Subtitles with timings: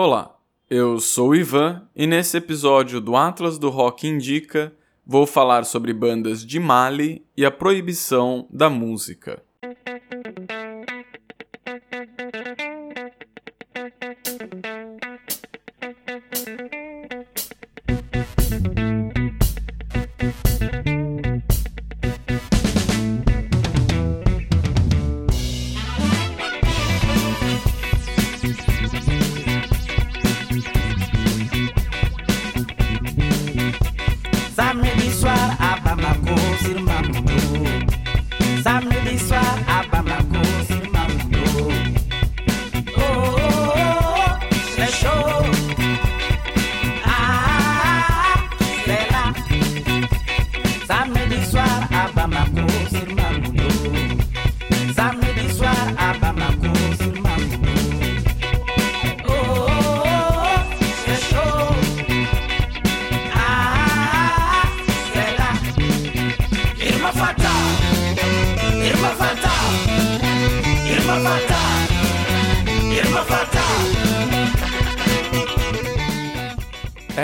[0.00, 0.38] Olá,
[0.70, 4.72] eu sou o Ivan e nesse episódio do Atlas do Rock Indica
[5.04, 9.42] vou falar sobre bandas de Mali e a proibição da música.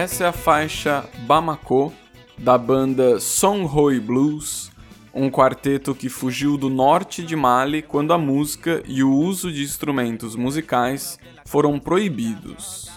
[0.05, 1.91] Essa é a faixa Bamako
[2.36, 4.70] da banda Songhoi Blues,
[5.14, 9.62] um quarteto que fugiu do norte de Mali quando a música e o uso de
[9.62, 12.91] instrumentos musicais foram proibidos.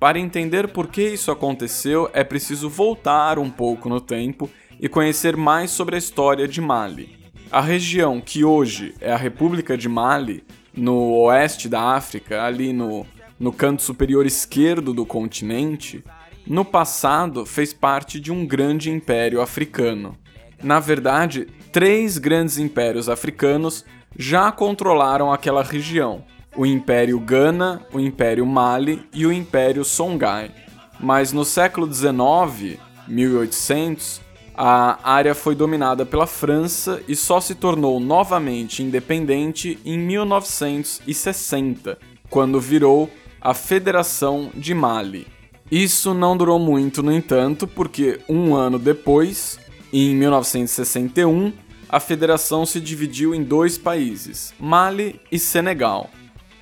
[0.00, 4.48] Para entender por que isso aconteceu, é preciso voltar um pouco no tempo
[4.80, 7.14] e conhecer mais sobre a história de Mali.
[7.52, 10.42] A região que hoje é a República de Mali,
[10.74, 13.06] no oeste da África, ali no,
[13.38, 16.02] no canto superior esquerdo do continente,
[16.48, 20.16] no passado fez parte de um grande império africano.
[20.62, 23.84] Na verdade, três grandes impérios africanos
[24.16, 26.24] já controlaram aquela região:
[26.56, 30.50] o Império Ghana, o Império Mali e o Império Songhai.
[30.98, 34.20] Mas no século XIX, 1800,
[34.56, 41.96] a área foi dominada pela França e só se tornou novamente independente em 1960,
[42.28, 43.08] quando virou
[43.40, 45.37] a Federação de Mali.
[45.70, 49.58] Isso não durou muito, no entanto, porque um ano depois,
[49.92, 51.52] em 1961,
[51.88, 56.08] a federação se dividiu em dois países, Mali e Senegal.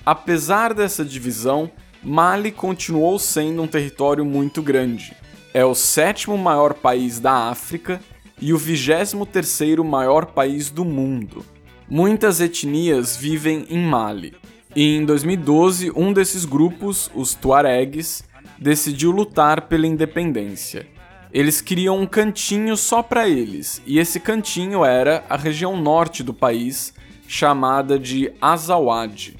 [0.05, 1.71] Apesar dessa divisão,
[2.03, 5.15] Mali continuou sendo um território muito grande.
[5.53, 8.01] É o sétimo maior país da África
[8.41, 11.45] e o vigésimo terceiro maior país do mundo.
[11.89, 14.35] Muitas etnias vivem em Mali.
[14.75, 18.23] E em 2012, um desses grupos, os Tuaregs,
[18.59, 20.87] decidiu lutar pela independência.
[21.31, 26.33] Eles queriam um cantinho só para eles, e esse cantinho era a região norte do
[26.33, 26.93] país,
[27.27, 29.35] chamada de Azawad.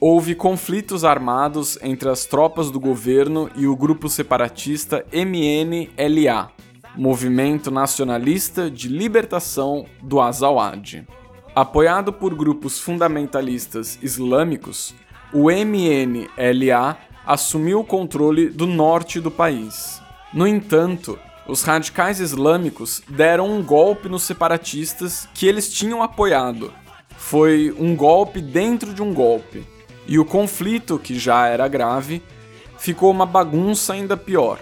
[0.00, 6.50] Houve conflitos armados entre as tropas do governo e o grupo separatista MNLA,
[6.94, 11.06] Movimento Nacionalista de Libertação do Azawad.
[11.54, 14.94] Apoiado por grupos fundamentalistas islâmicos,
[15.32, 20.00] o MNLA assumiu o controle do norte do país.
[20.32, 26.72] No entanto, os radicais islâmicos deram um golpe nos separatistas que eles tinham apoiado.
[27.16, 29.64] Foi um golpe dentro de um golpe.
[30.06, 32.22] E o conflito, que já era grave,
[32.78, 34.58] ficou uma bagunça ainda pior.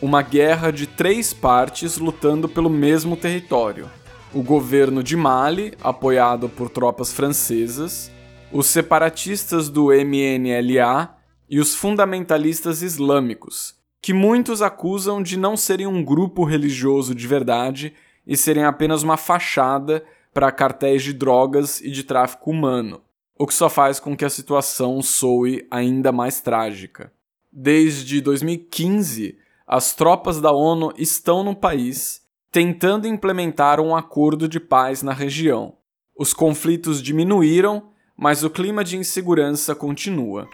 [0.00, 3.90] Uma guerra de três partes lutando pelo mesmo território.
[4.32, 8.10] O governo de Mali, apoiado por tropas francesas,
[8.52, 11.17] os separatistas do MNLA
[11.48, 17.94] e os fundamentalistas islâmicos, que muitos acusam de não serem um grupo religioso de verdade
[18.26, 23.00] e serem apenas uma fachada para cartéis de drogas e de tráfico humano,
[23.38, 27.12] o que só faz com que a situação soe ainda mais trágica.
[27.50, 35.02] Desde 2015, as tropas da ONU estão no país tentando implementar um acordo de paz
[35.02, 35.74] na região.
[36.16, 40.48] Os conflitos diminuíram, mas o clima de insegurança continua.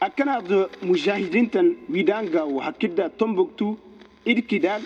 [0.00, 0.42] Akana
[0.82, 3.78] mujahidintan widanga wa hakida tombuktu
[4.24, 4.82] idkidan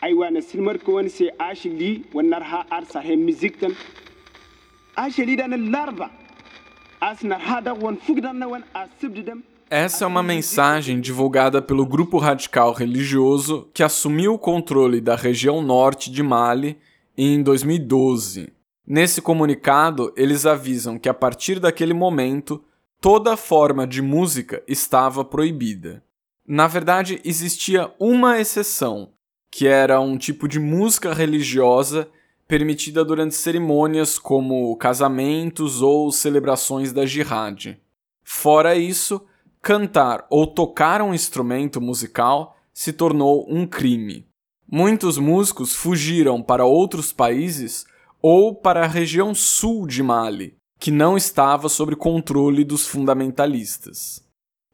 [0.00, 3.74] aywana silmarko wani se ashili wannan ha arsa he miziktan
[4.96, 6.10] ashili dan larba
[7.00, 13.68] asnar hada wan fugdan wan asibdidam essa é uma mensagem divulgada pelo grupo radical religioso
[13.74, 16.78] que assumiu o controle da região norte de Mali
[17.18, 18.48] em 2012.
[18.86, 22.62] Nesse comunicado, eles avisam que a partir daquele momento
[23.00, 26.02] toda forma de música estava proibida.
[26.46, 29.10] Na verdade, existia uma exceção,
[29.50, 32.08] que era um tipo de música religiosa
[32.46, 37.76] permitida durante cerimônias como casamentos ou celebrações da jihad.
[38.22, 39.24] Fora isso,
[39.60, 44.26] cantar ou tocar um instrumento musical se tornou um crime.
[44.70, 47.86] Muitos músicos fugiram para outros países
[48.20, 54.22] ou para a região sul de Mali, que não estava sob controle dos fundamentalistas.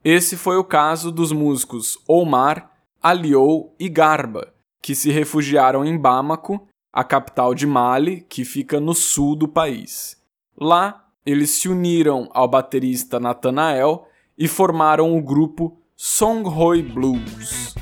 [0.03, 2.71] Esse foi o caso dos músicos Omar,
[3.01, 8.93] Aliou e Garba, que se refugiaram em Bamako, a capital de Mali, que fica no
[8.93, 10.21] sul do país.
[10.57, 14.07] Lá, eles se uniram ao baterista Nathanael
[14.37, 17.75] e formaram o grupo Songhoi Blues.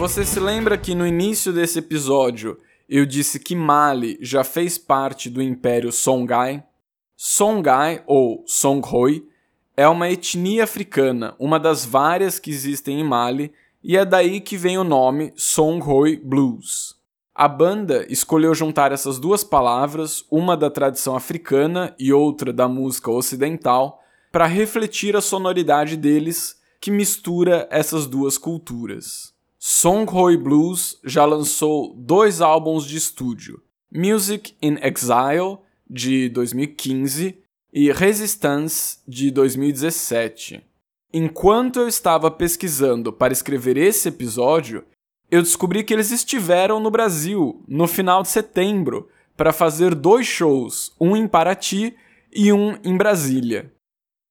[0.00, 2.58] Você se lembra que no início desse episódio
[2.88, 6.64] eu disse que Mali já fez parte do Império Songhai?
[7.14, 9.28] Songhai, ou Songhoi,
[9.76, 13.52] é uma etnia africana, uma das várias que existem em Mali,
[13.84, 16.96] e é daí que vem o nome Songhoi Blues.
[17.34, 23.10] A banda escolheu juntar essas duas palavras, uma da tradição africana e outra da música
[23.10, 24.02] ocidental,
[24.32, 29.38] para refletir a sonoridade deles, que mistura essas duas culturas.
[29.62, 33.62] Songhoi Blues já lançou dois álbuns de estúdio,
[33.94, 37.36] Music in Exile, de 2015,
[37.70, 40.64] e Resistance, de 2017.
[41.12, 44.82] Enquanto eu estava pesquisando para escrever esse episódio,
[45.30, 50.96] eu descobri que eles estiveram no Brasil no final de setembro para fazer dois shows,
[50.98, 51.94] um em Paraty
[52.34, 53.70] e um em Brasília.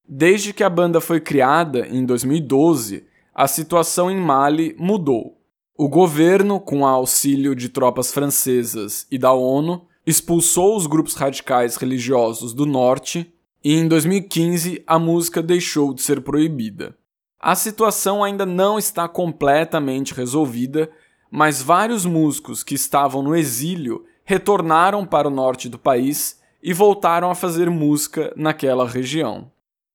[0.07, 5.37] Desde que a banda foi criada em 2012, a situação em Mali mudou.
[5.77, 12.53] O governo, com auxílio de tropas francesas e da ONU, expulsou os grupos radicais religiosos
[12.53, 13.33] do norte
[13.63, 16.97] e em 2015 a música deixou de ser proibida.
[17.39, 20.89] A situação ainda não está completamente resolvida,
[21.31, 27.31] mas vários músicos que estavam no exílio retornaram para o norte do país e voltaram
[27.31, 29.49] a fazer música naquela região.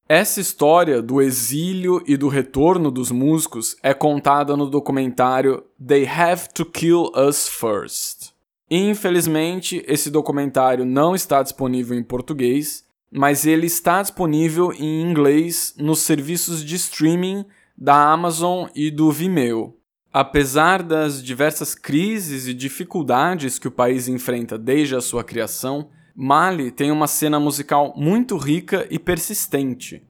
[0.09, 6.51] Essa história do exílio e do retorno dos músicos é contada no documentário They Have
[6.53, 8.35] to Kill Us First.
[8.71, 16.01] Infelizmente, esse documentário não está disponível em português, mas ele está disponível em inglês nos
[16.01, 19.75] serviços de streaming da Amazon e do Vimeo.
[20.13, 26.71] Apesar das diversas crises e dificuldades que o país enfrenta desde a sua criação, Mali
[26.71, 30.03] tem uma cena musical muito rica e persistente.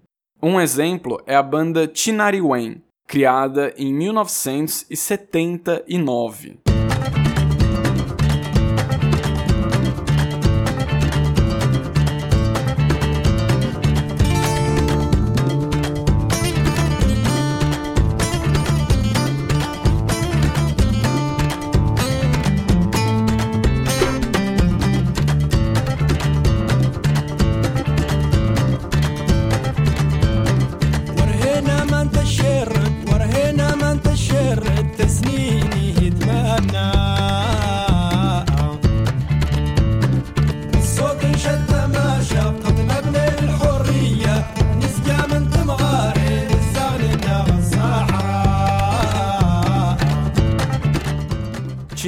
[0.43, 6.59] Um exemplo é a banda Tinariwen, criada em 1979.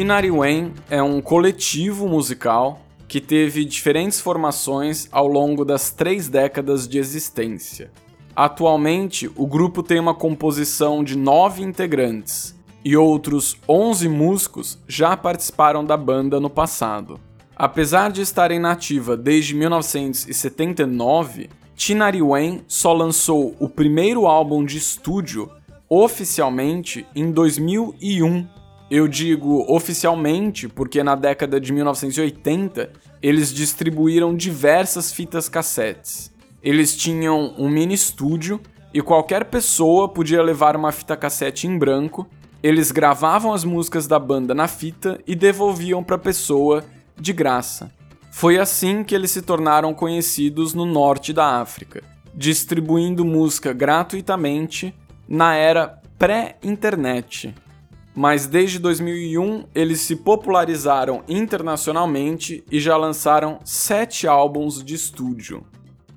[0.06, 6.96] Tinariwen é um coletivo musical que teve diferentes formações ao longo das três décadas de
[6.96, 7.90] existência.
[8.36, 15.84] Atualmente, o grupo tem uma composição de nove integrantes e outros 11 músicos já participaram
[15.84, 17.18] da banda no passado.
[17.56, 25.50] Apesar de estarem nativa desde 1979, Tinariwen só lançou o primeiro álbum de estúdio
[25.88, 28.46] oficialmente em 2001
[28.90, 32.90] eu digo oficialmente porque na década de 1980
[33.20, 36.32] eles distribuíram diversas fitas cassetes.
[36.62, 38.60] Eles tinham um mini estúdio
[38.94, 42.26] e qualquer pessoa podia levar uma fita cassete em branco.
[42.62, 46.84] Eles gravavam as músicas da banda na fita e devolviam para a pessoa
[47.18, 47.90] de graça.
[48.30, 52.02] Foi assim que eles se tornaram conhecidos no norte da África,
[52.34, 54.94] distribuindo música gratuitamente
[55.28, 57.54] na era pré-internet.
[58.16, 65.62] Mas desde 2001 eles se popularizaram internacionalmente e já lançaram sete álbuns de estúdio.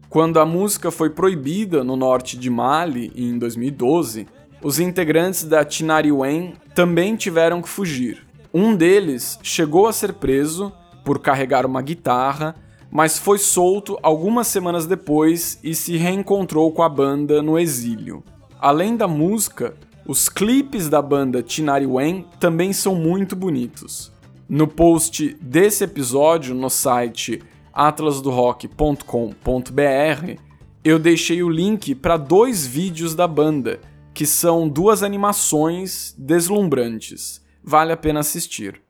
[0.08, 4.28] Quando a música foi proibida no norte de Mali em 2012,
[4.64, 8.26] os integrantes da Tinari Wen também tiveram que fugir.
[8.54, 10.72] Um deles chegou a ser preso
[11.04, 12.56] por carregar uma guitarra,
[12.90, 18.24] mas foi solto algumas semanas depois e se reencontrou com a banda no exílio.
[18.60, 19.76] Além da música,
[20.10, 24.12] os clipes da banda Tinari Wen também são muito bonitos.
[24.50, 30.42] No post desse episódio no site atlasdorock.com.br,
[30.84, 33.80] eu deixei o link para dois vídeos da banda,
[34.12, 37.46] que são duas animações deslumbrantes.
[37.64, 38.82] Vale a pena assistir.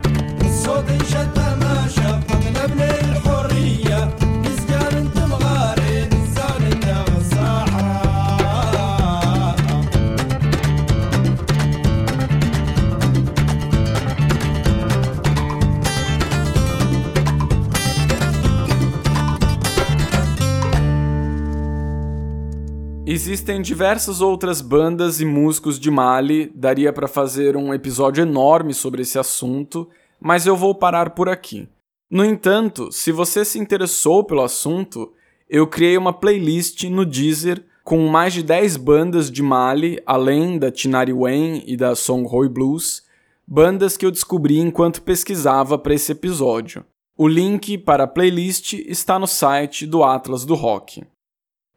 [23.22, 29.02] Existem diversas outras bandas e músicos de Mali, daria para fazer um episódio enorme sobre
[29.02, 29.86] esse assunto,
[30.18, 31.68] mas eu vou parar por aqui.
[32.10, 35.12] No entanto, se você se interessou pelo assunto,
[35.50, 40.70] eu criei uma playlist no Deezer com mais de 10 bandas de Mali, além da
[40.70, 43.02] Tinari Wen e da Songhoi Blues,
[43.46, 46.86] bandas que eu descobri enquanto pesquisava para esse episódio.
[47.18, 51.02] O link para a playlist está no site do Atlas do Rock.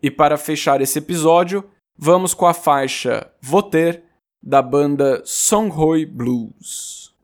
[0.03, 1.63] E para fechar esse episódio,
[1.97, 4.03] vamos com a faixa Voter
[4.43, 7.15] da banda Songhoi Blues.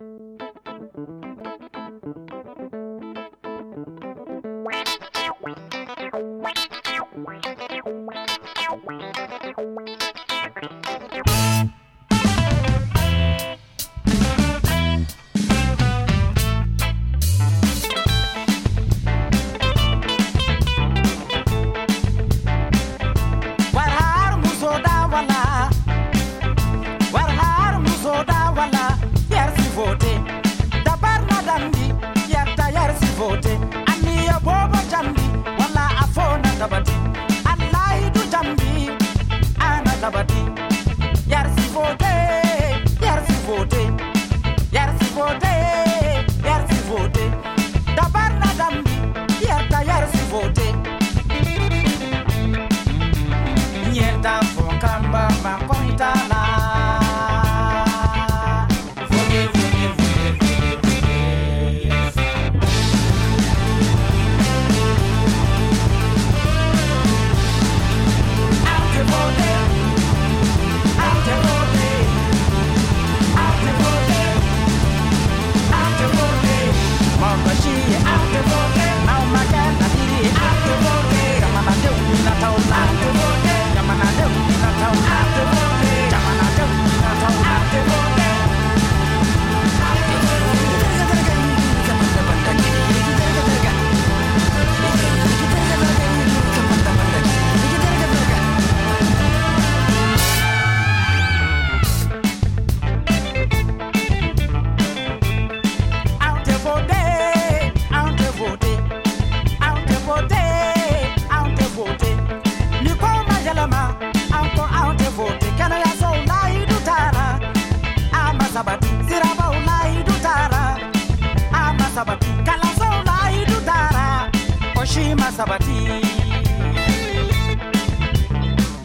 [125.39, 125.79] Sabati.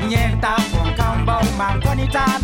[0.08, 2.43] Nyerta Fonkambau Mankonitana